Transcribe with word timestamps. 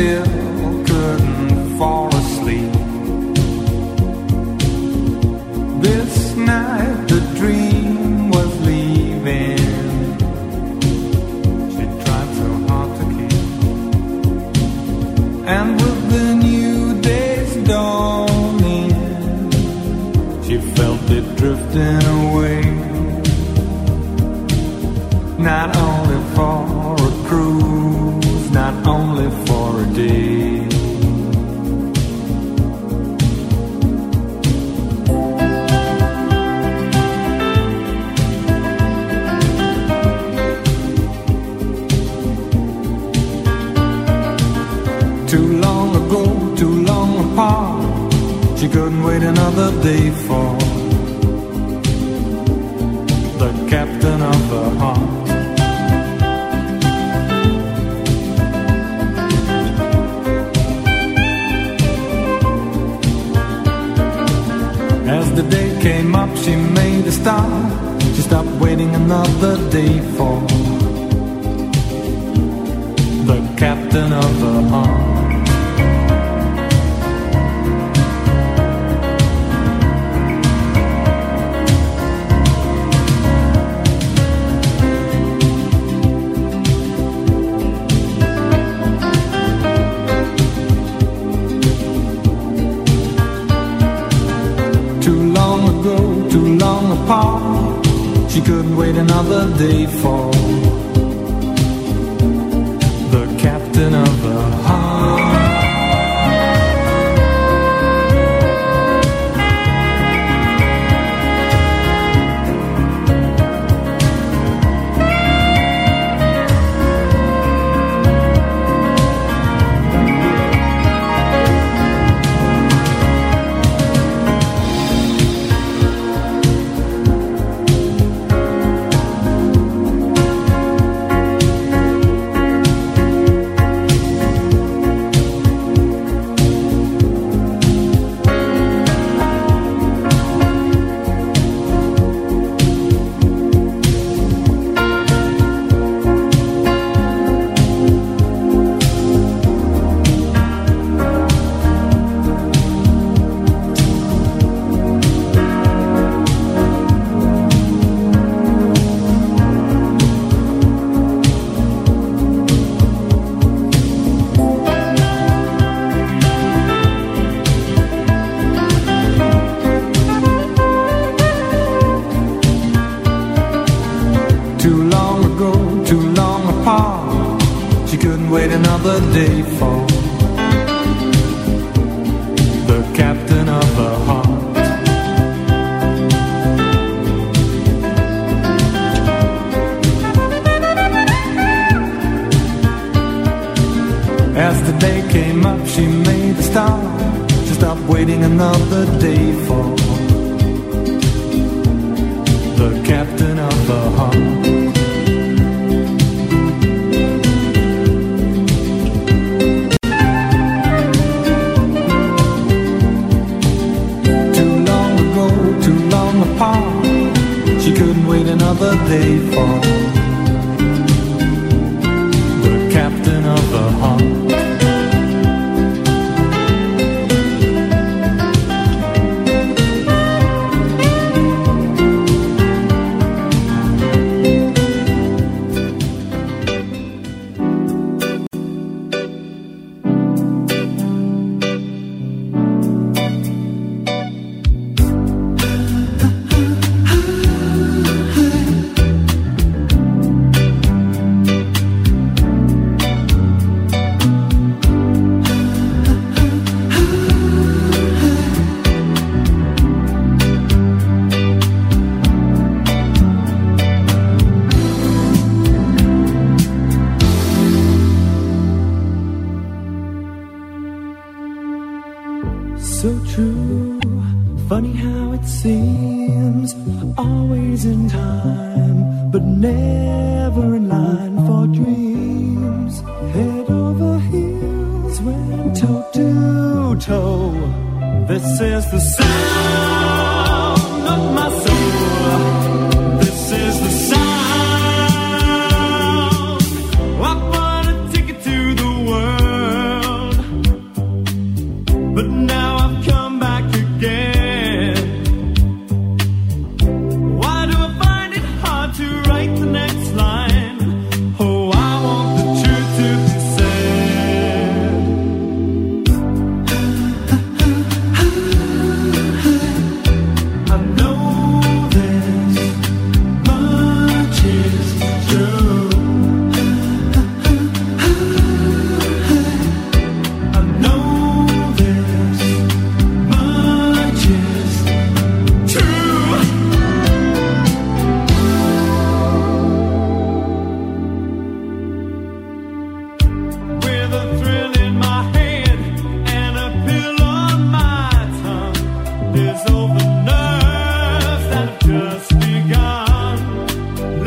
still 0.00 0.49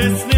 this 0.03 0.32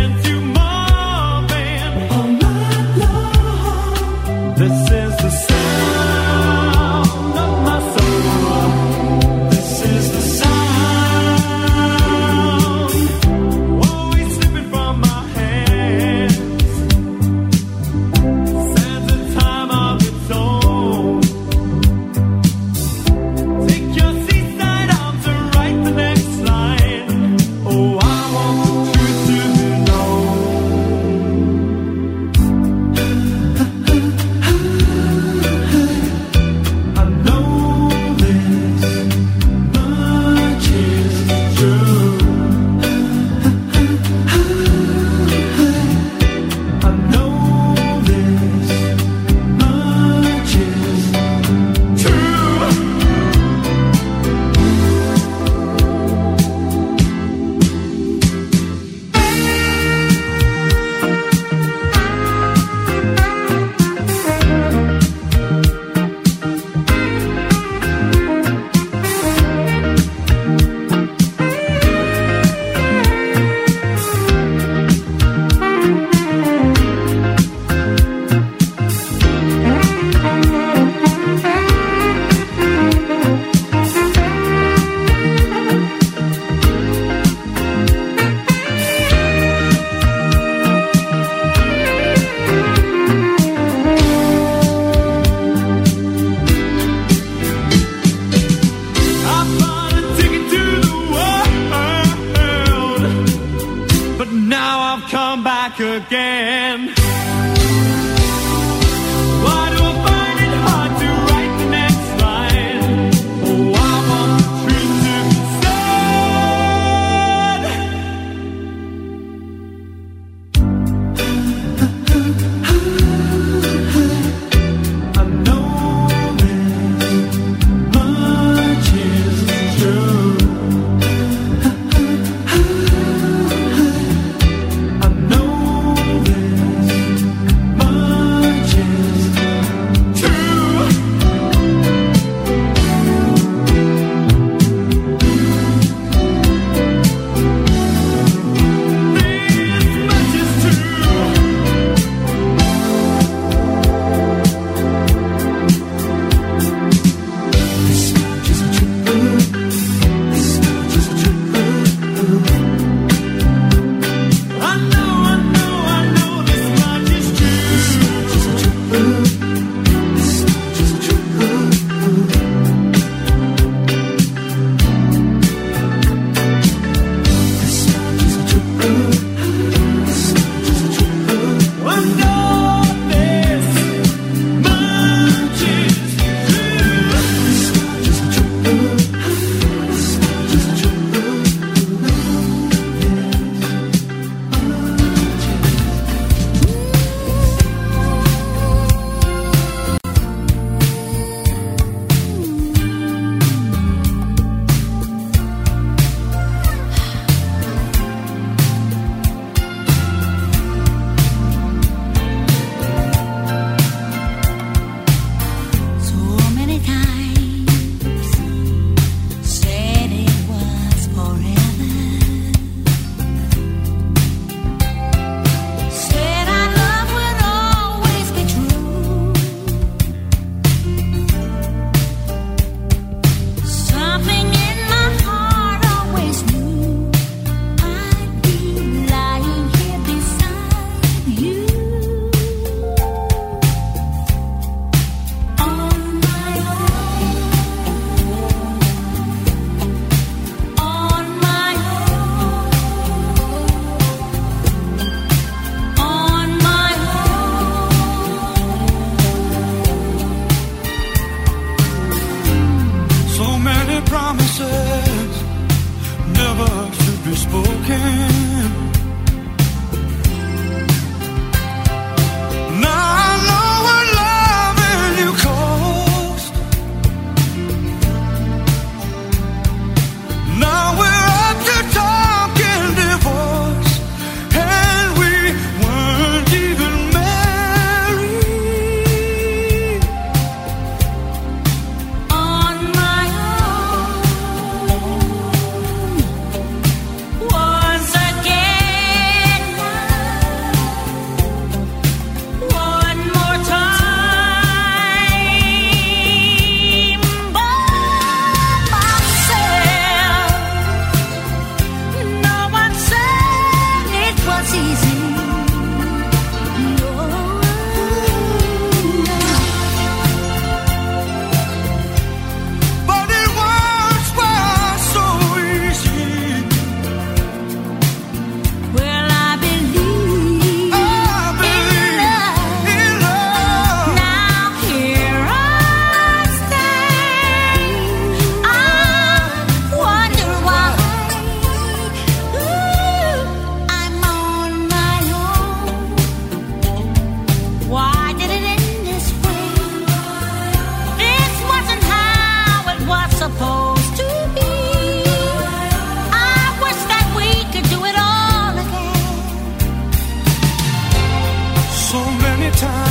many 362.82 363.05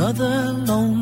never 0.00 0.99